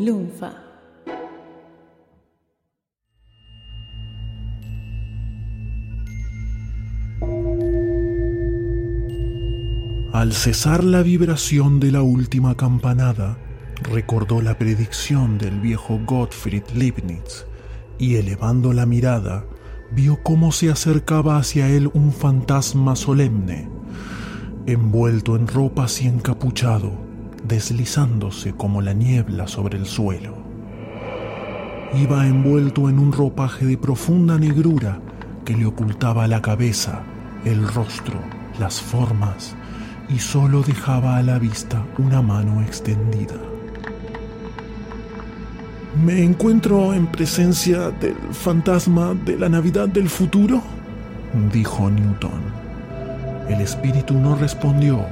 [0.00, 0.50] Lunfa.
[10.14, 13.36] Al cesar la vibración de la última campanada,
[13.82, 17.44] recordó la predicción del viejo Gottfried Leibniz
[17.98, 19.44] y elevando la mirada,
[19.92, 23.68] vio cómo se acercaba hacia él un fantasma solemne,
[24.64, 27.09] envuelto en ropas y encapuchado,
[27.44, 30.34] deslizándose como la niebla sobre el suelo.
[31.94, 35.00] Iba envuelto en un ropaje de profunda negrura
[35.44, 37.02] que le ocultaba la cabeza,
[37.44, 38.20] el rostro,
[38.58, 39.54] las formas,
[40.08, 43.34] y solo dejaba a la vista una mano extendida.
[46.04, 50.62] ¿Me encuentro en presencia del fantasma de la Navidad del futuro?
[51.52, 52.60] dijo Newton.
[53.48, 55.04] El espíritu no respondió,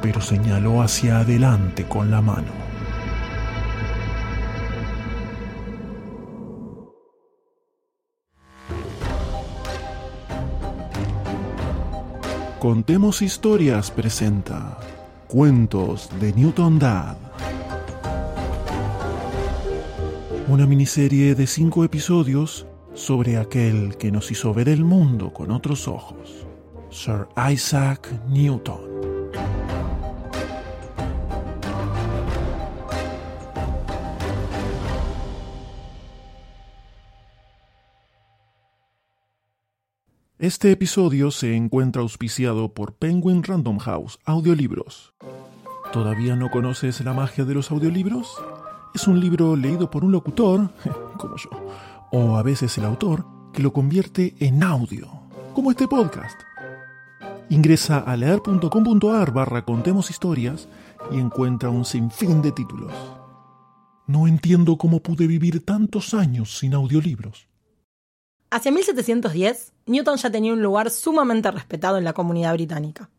[0.00, 2.68] pero señaló hacia adelante con la mano.
[12.58, 14.78] Contemos Historias presenta
[15.28, 17.16] Cuentos de Newton Dad.
[20.48, 25.86] Una miniserie de cinco episodios sobre aquel que nos hizo ver el mundo con otros
[25.86, 26.46] ojos,
[26.90, 28.87] Sir Isaac Newton.
[40.38, 45.12] Este episodio se encuentra auspiciado por Penguin Random House Audiolibros.
[45.92, 48.36] ¿Todavía no conoces la magia de los audiolibros?
[48.94, 50.70] Es un libro leído por un locutor,
[51.18, 51.50] como yo,
[52.12, 55.08] o a veces el autor, que lo convierte en audio,
[55.54, 56.40] como este podcast.
[57.48, 60.68] Ingresa a leer.com.ar barra contemos historias
[61.10, 62.92] y encuentra un sinfín de títulos.
[64.06, 67.48] No entiendo cómo pude vivir tantos años sin audiolibros.
[68.50, 73.10] Hacia 1710, Newton ya tenía un lugar sumamente respetado en la comunidad británica.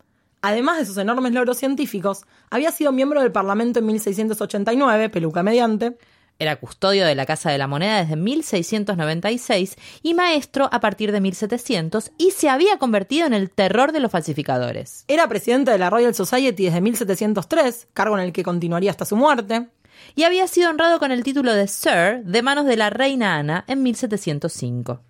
[0.42, 5.98] Además de sus enormes logros científicos, había sido miembro del Parlamento en 1689, peluca mediante.
[6.40, 11.22] Era custodio de la Casa de la Moneda desde 1696 y maestro a partir de
[11.22, 15.04] 1700 y se había convertido en el terror de los falsificadores.
[15.10, 19.16] Era presidente de la Royal Society desde 1703, cargo en el que continuaría hasta su
[19.16, 19.68] muerte.
[20.16, 23.66] Y había sido honrado con el título de Sir de manos de la reina Ana
[23.68, 25.02] en 1705.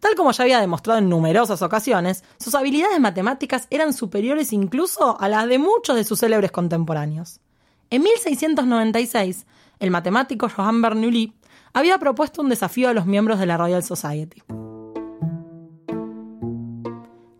[0.00, 5.28] Tal como ya había demostrado en numerosas ocasiones, sus habilidades matemáticas eran superiores incluso a
[5.28, 7.40] las de muchos de sus célebres contemporáneos.
[7.90, 9.46] En 1696,
[9.80, 11.34] el matemático Johann Bernoulli
[11.72, 14.42] había propuesto un desafío a los miembros de la Royal Society.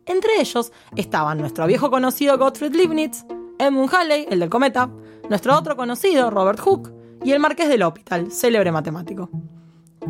[0.07, 3.25] Entre ellos estaban nuestro viejo conocido Gottfried Leibniz,
[3.59, 4.91] Edmund Halley, el del cometa,
[5.29, 6.93] nuestro otro conocido Robert Hooke
[7.23, 9.31] y el marqués del Hospital, célebre matemático.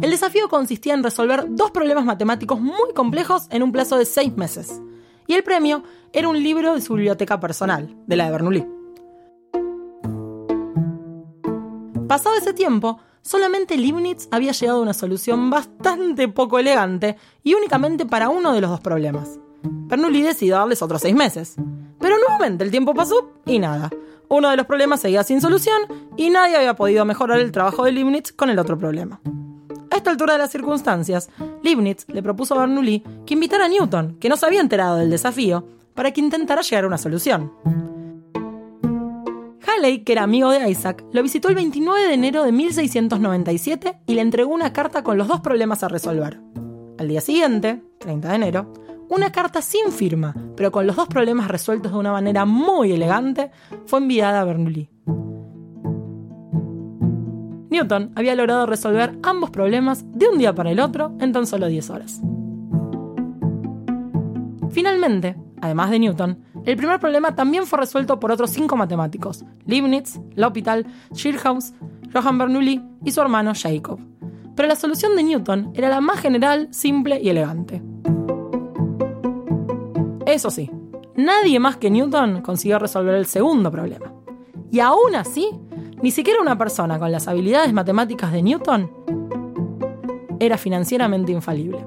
[0.00, 4.36] El desafío consistía en resolver dos problemas matemáticos muy complejos en un plazo de seis
[4.36, 4.81] meses.
[5.26, 5.82] Y el premio
[6.12, 8.66] era un libro de su biblioteca personal, de la de Bernoulli.
[12.06, 18.06] Pasado ese tiempo, solamente Leibniz había llegado a una solución bastante poco elegante y únicamente
[18.06, 19.41] para uno de los dos problemas.
[19.62, 21.56] Bernoulli decidió darles otros seis meses.
[21.98, 23.91] Pero nuevamente el tiempo pasó y nada.
[24.28, 25.82] Uno de los problemas seguía sin solución
[26.16, 29.20] y nadie había podido mejorar el trabajo de Leibniz con el otro problema.
[29.91, 31.31] A esta altura de las circunstancias,
[31.62, 35.10] Leibniz le propuso a Bernoulli que invitara a Newton, que no se había enterado del
[35.10, 37.53] desafío, para que intentara llegar a una solución.
[39.66, 44.15] Halley, que era amigo de Isaac, lo visitó el 29 de enero de 1697 y
[44.15, 46.41] le entregó una carta con los dos problemas a resolver.
[46.99, 48.72] Al día siguiente, 30 de enero,
[49.09, 53.50] una carta sin firma, pero con los dos problemas resueltos de una manera muy elegante,
[53.87, 54.88] fue enviada a Bernoulli.
[57.78, 61.69] Newton había logrado resolver ambos problemas de un día para el otro en tan solo
[61.69, 62.21] 10 horas.
[64.71, 70.20] Finalmente, además de Newton, el primer problema también fue resuelto por otros cinco matemáticos: Leibniz,
[70.35, 71.73] L'Hopital, Schirhaus,
[72.12, 74.00] Johann Bernoulli y su hermano Jacob.
[74.56, 77.81] Pero la solución de Newton era la más general, simple y elegante.
[80.26, 80.69] Eso sí,
[81.14, 84.12] nadie más que Newton consiguió resolver el segundo problema.
[84.70, 85.49] Y aún así,
[86.03, 88.91] ni siquiera una persona con las habilidades matemáticas de Newton
[90.41, 91.85] era financieramente infalible.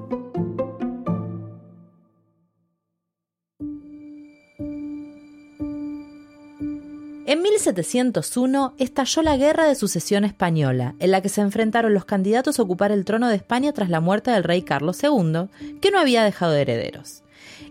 [7.24, 12.58] En 1701 estalló la Guerra de Sucesión Española, en la que se enfrentaron los candidatos
[12.58, 15.48] a ocupar el trono de España tras la muerte del rey Carlos II,
[15.80, 17.22] que no había dejado herederos.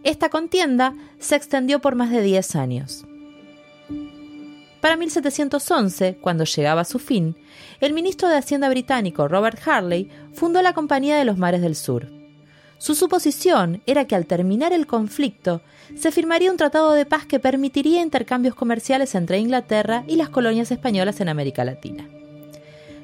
[0.04, 3.06] Esta contienda se extendió por más de 10 años.
[4.82, 7.36] Para 1711, cuando llegaba a su fin,
[7.82, 12.08] el ministro de Hacienda británico Robert Harley fundó la Compañía de los Mares del Sur.
[12.80, 15.62] Su suposición era que al terminar el conflicto
[15.96, 20.72] se firmaría un tratado de paz que permitiría intercambios comerciales entre Inglaterra y las colonias
[20.72, 22.10] españolas en América Latina.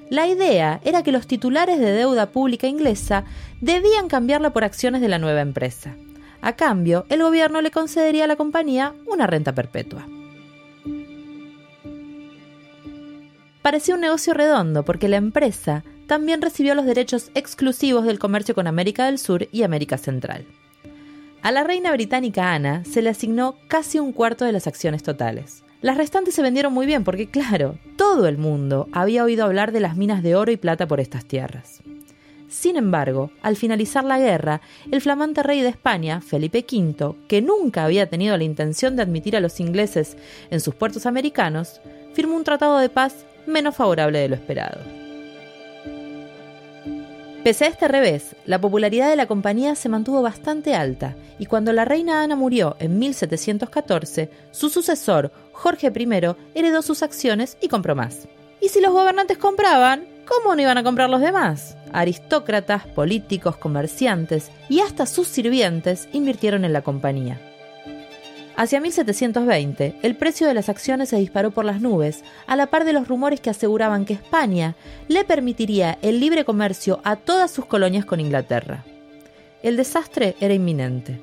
[0.09, 3.25] La idea era que los titulares de deuda pública inglesa
[3.61, 5.95] debían cambiarla por acciones de la nueva empresa.
[6.41, 10.07] A cambio, el gobierno le concedería a la compañía una renta perpetua.
[13.67, 18.65] Parecía un negocio redondo porque la empresa también recibió los derechos exclusivos del comercio con
[18.65, 20.45] América del Sur y América Central.
[21.41, 25.65] A la reina británica Ana se le asignó casi un cuarto de las acciones totales.
[25.81, 29.81] Las restantes se vendieron muy bien porque, claro, todo el mundo había oído hablar de
[29.81, 31.81] las minas de oro y plata por estas tierras.
[32.47, 34.61] Sin embargo, al finalizar la guerra,
[34.91, 39.35] el flamante rey de España, Felipe V, que nunca había tenido la intención de admitir
[39.35, 40.15] a los ingleses
[40.51, 41.81] en sus puertos americanos,
[42.13, 44.79] firmó un tratado de paz menos favorable de lo esperado.
[47.43, 51.71] Pese a este revés, la popularidad de la compañía se mantuvo bastante alta y cuando
[51.71, 57.95] la reina Ana murió en 1714, su sucesor, Jorge I, heredó sus acciones y compró
[57.95, 58.27] más.
[58.59, 61.77] Y si los gobernantes compraban, ¿cómo no iban a comprar los demás?
[61.93, 67.39] Aristócratas, políticos, comerciantes y hasta sus sirvientes invirtieron en la compañía.
[68.57, 72.85] Hacia 1720, el precio de las acciones se disparó por las nubes, a la par
[72.85, 74.73] de los rumores que aseguraban que España
[75.07, 78.83] le permitiría el libre comercio a todas sus colonias con Inglaterra.
[79.61, 81.19] El desastre era inminente,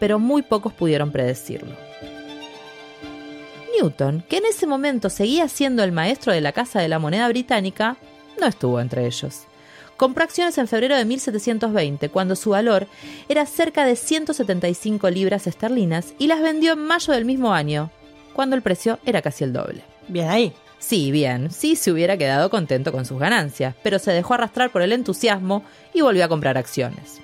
[0.00, 1.76] pero muy pocos pudieron predecirlo.
[3.78, 7.28] Newton, que en ese momento seguía siendo el maestro de la Casa de la Moneda
[7.28, 7.98] Británica,
[8.40, 9.46] no estuvo entre ellos.
[9.96, 12.88] Compró acciones en febrero de 1720, cuando su valor
[13.28, 17.90] era cerca de 175 libras esterlinas, y las vendió en mayo del mismo año,
[18.32, 19.82] cuando el precio era casi el doble.
[20.08, 20.52] Bien ahí.
[20.80, 24.82] Sí, bien, sí se hubiera quedado contento con sus ganancias, pero se dejó arrastrar por
[24.82, 25.62] el entusiasmo
[25.94, 27.20] y volvió a comprar acciones.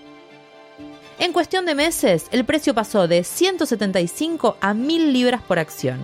[1.19, 5.99] En cuestión de meses, el precio pasó de 175 a 1000 libras por acción.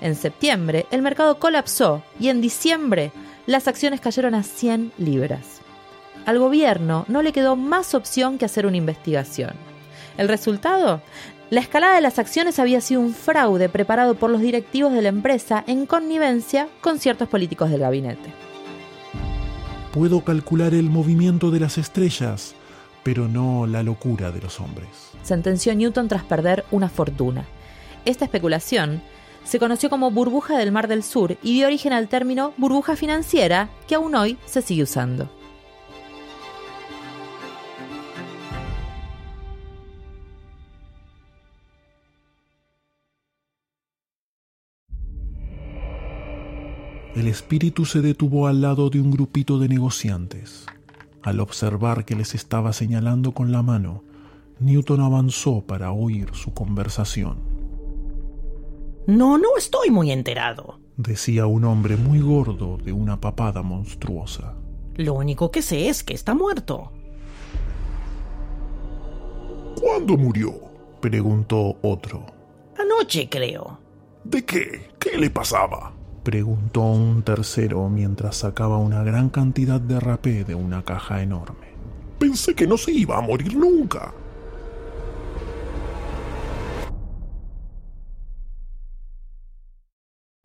[0.00, 3.12] En septiembre, el mercado colapsó y en diciembre,
[3.46, 5.55] las acciones cayeron a 100 libras
[6.26, 9.52] al gobierno no le quedó más opción que hacer una investigación.
[10.18, 11.00] ¿El resultado?
[11.50, 15.08] La escalada de las acciones había sido un fraude preparado por los directivos de la
[15.08, 18.32] empresa en connivencia con ciertos políticos del gabinete.
[19.92, 22.56] Puedo calcular el movimiento de las estrellas,
[23.04, 24.88] pero no la locura de los hombres.
[25.22, 27.44] Sentenció Newton tras perder una fortuna.
[28.04, 29.00] Esta especulación
[29.44, 33.70] se conoció como burbuja del Mar del Sur y dio origen al término burbuja financiera
[33.86, 35.30] que aún hoy se sigue usando.
[47.16, 50.66] El espíritu se detuvo al lado de un grupito de negociantes.
[51.22, 54.04] Al observar que les estaba señalando con la mano,
[54.60, 57.38] Newton avanzó para oír su conversación.
[59.06, 64.54] No, no estoy muy enterado, decía un hombre muy gordo de una papada monstruosa.
[64.96, 66.92] Lo único que sé es que está muerto.
[69.80, 70.52] ¿Cuándo murió?
[71.00, 72.26] preguntó otro.
[72.78, 73.78] Anoche, creo.
[74.22, 74.90] ¿De qué?
[74.98, 75.95] ¿Qué le pasaba?
[76.26, 81.68] Preguntó un tercero mientras sacaba una gran cantidad de rapé de una caja enorme.
[82.18, 84.12] Pensé que no se iba a morir nunca.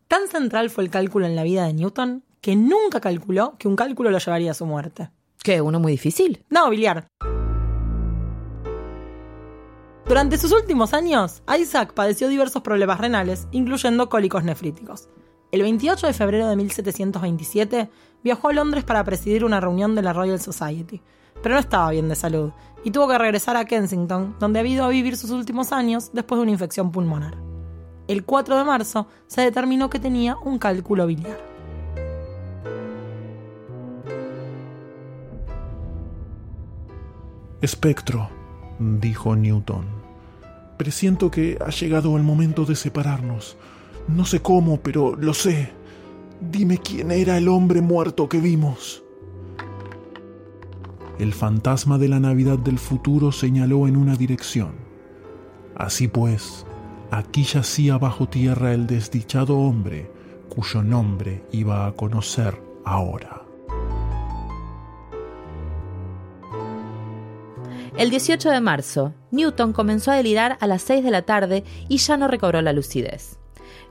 [0.07, 3.75] Tan central fue el cálculo en la vida de Newton que nunca calculó que un
[3.75, 5.09] cálculo lo llevaría a su muerte.
[5.41, 5.61] ¿Qué?
[5.61, 6.45] ¿Uno muy difícil?
[6.51, 7.07] No, biliar.
[10.05, 15.09] Durante sus últimos años, Isaac padeció diversos problemas renales, incluyendo cólicos nefríticos.
[15.51, 17.89] El 28 de febrero de 1727
[18.23, 21.01] viajó a Londres para presidir una reunión de la Royal Society,
[21.43, 22.53] pero no estaba bien de salud
[22.85, 26.39] y tuvo que regresar a Kensington, donde había ido a vivir sus últimos años después
[26.39, 27.35] de una infección pulmonar.
[28.07, 31.37] El 4 de marzo se determinó que tenía un cálculo biliar.
[37.61, 38.29] Espectro,
[38.79, 39.85] dijo Newton.
[40.77, 43.57] Presiento que ha llegado el momento de separarnos.
[44.07, 45.71] No sé cómo, pero lo sé.
[46.39, 49.03] Dime quién era el hombre muerto que vimos.
[51.19, 54.71] El fantasma de la Navidad del futuro señaló en una dirección.
[55.75, 56.65] Así pues,
[57.11, 60.11] aquí yacía bajo tierra el desdichado hombre
[60.49, 63.43] cuyo nombre iba a conocer ahora.
[67.97, 71.97] El 18 de marzo, Newton comenzó a delirar a las 6 de la tarde y
[71.97, 73.40] ya no recobró la lucidez.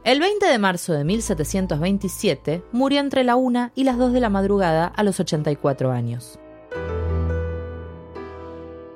[0.02, 4.30] El 20 de marzo de 1727 murió entre la 1 y las 2 de la
[4.30, 6.38] madrugada a los 84 años.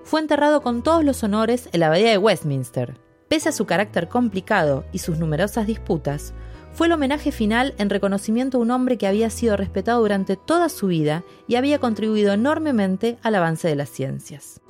[0.02, 2.96] Fue enterrado con todos los honores en la abadía de Westminster.
[3.28, 6.32] Pese a su carácter complicado y sus numerosas disputas,
[6.72, 10.70] fue el homenaje final en reconocimiento a un hombre que había sido respetado durante toda
[10.70, 14.62] su vida y había contribuido enormemente al avance de las ciencias.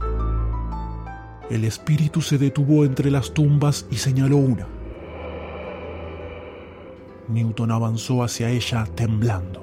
[1.48, 4.66] El espíritu se detuvo entre las tumbas y señaló una.
[7.28, 9.62] Newton avanzó hacia ella temblando.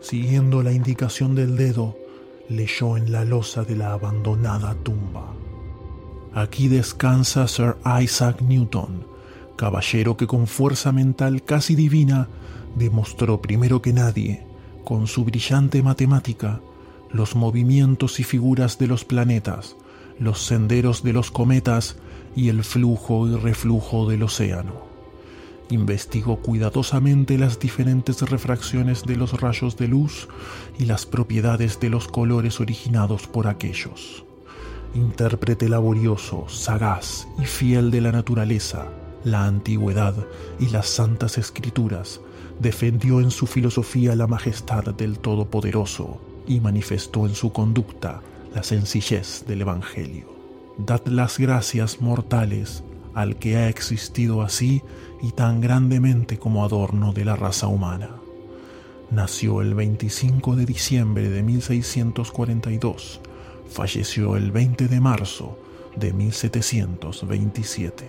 [0.00, 1.96] Siguiendo la indicación del dedo,
[2.48, 5.34] leyó en la losa de la abandonada tumba.
[6.34, 9.06] Aquí descansa Sir Isaac Newton,
[9.56, 12.28] caballero que con fuerza mental casi divina
[12.76, 14.46] demostró primero que nadie,
[14.84, 16.60] con su brillante matemática,
[17.12, 19.76] los movimientos y figuras de los planetas,
[20.18, 21.96] los senderos de los cometas
[22.36, 24.89] y el flujo y reflujo del océano.
[25.70, 30.28] Investigó cuidadosamente las diferentes refracciones de los rayos de luz
[30.78, 34.24] y las propiedades de los colores originados por aquellos.
[34.94, 38.88] Intérprete laborioso, sagaz y fiel de la naturaleza,
[39.22, 40.16] la antigüedad
[40.58, 42.20] y las santas escrituras,
[42.58, 48.22] defendió en su filosofía la majestad del Todopoderoso y manifestó en su conducta
[48.52, 50.26] la sencillez del Evangelio.
[50.78, 52.82] Dad las gracias mortales
[53.14, 54.82] al que ha existido así
[55.22, 58.10] y tan grandemente como adorno de la raza humana.
[59.10, 63.20] Nació el 25 de diciembre de 1642,
[63.68, 65.58] falleció el 20 de marzo
[65.96, 68.04] de 1727.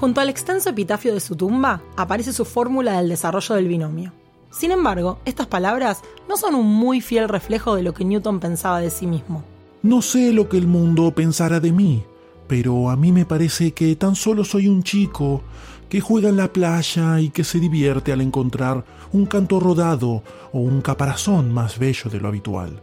[0.00, 4.19] Junto al extenso epitafio de su tumba aparece su fórmula del desarrollo del binomio.
[4.50, 8.80] Sin embargo, estas palabras no son un muy fiel reflejo de lo que Newton pensaba
[8.80, 9.44] de sí mismo.
[9.82, 12.02] No sé lo que el mundo pensará de mí,
[12.46, 15.42] pero a mí me parece que tan solo soy un chico
[15.88, 20.58] que juega en la playa y que se divierte al encontrar un canto rodado o
[20.58, 22.80] un caparazón más bello de lo habitual,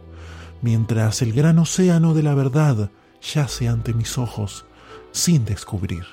[0.62, 4.66] mientras el gran océano de la verdad yace ante mis ojos
[5.12, 6.04] sin descubrir.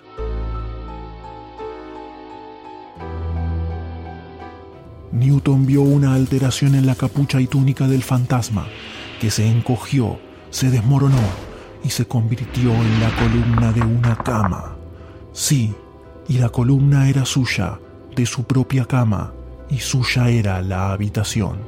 [5.16, 8.68] Newton vio una alteración en la capucha y túnica del fantasma,
[9.22, 10.20] que se encogió,
[10.50, 11.22] se desmoronó
[11.86, 14.76] y se convirtió en la columna de una cama.
[15.32, 15.74] Sí,
[16.28, 17.80] y la columna era suya,
[18.14, 19.34] de su propia cama,
[19.70, 21.60] y suya era la habitación.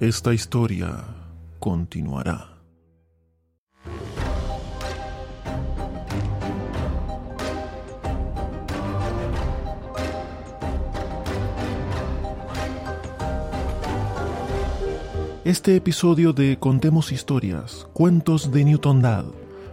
[0.00, 1.04] Esta historia
[1.58, 2.55] continuará.
[15.46, 19.26] Este episodio de Contemos Historias, Cuentos de Newton Dad,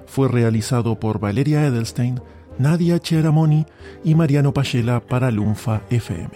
[0.06, 2.22] fue realizado por Valeria Edelstein,
[2.60, 3.66] Nadia Cheramoni
[4.04, 6.30] y Mariano Pachela para Lunfa FM.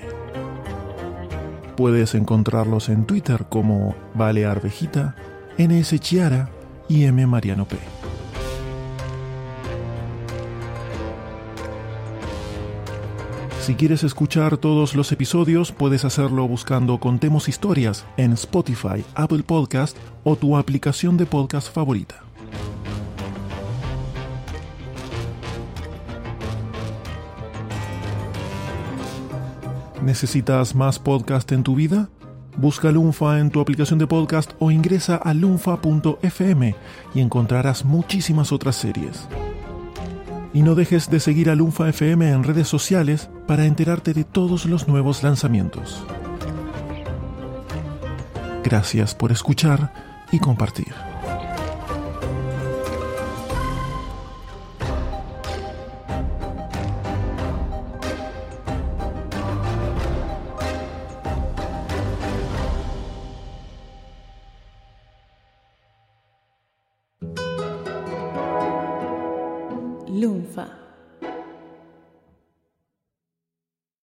[1.75, 5.15] Puedes encontrarlos en Twitter como Vale Arvejita,
[5.59, 6.49] NS Chiara
[6.89, 7.77] y M Mariano P.
[13.67, 19.97] Si quieres escuchar todos los episodios, puedes hacerlo buscando Contemos Historias en Spotify, Apple Podcast
[20.23, 22.23] o tu aplicación de podcast favorita.
[30.01, 32.07] ¿Necesitas más podcast en tu vida?
[32.55, 36.73] Busca Lunfa en tu aplicación de podcast o ingresa a lunfa.fm
[37.13, 39.27] y encontrarás muchísimas otras series.
[40.57, 44.65] Y no dejes de seguir a Lunfa FM en redes sociales para enterarte de todos
[44.65, 46.03] los nuevos lanzamientos.
[48.63, 49.93] Gracias por escuchar
[50.31, 50.95] y compartir.